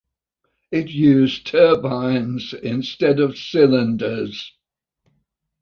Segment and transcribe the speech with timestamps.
[0.71, 4.51] It used turbines instead of cylinders.